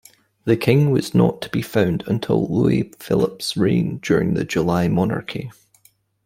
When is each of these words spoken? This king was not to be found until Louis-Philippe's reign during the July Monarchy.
This 0.45 0.57
king 0.59 0.89
was 0.89 1.13
not 1.13 1.43
to 1.43 1.49
be 1.49 1.61
found 1.61 2.03
until 2.07 2.47
Louis-Philippe's 2.51 3.55
reign 3.55 3.99
during 4.01 4.33
the 4.33 4.43
July 4.43 4.87
Monarchy. 4.87 5.51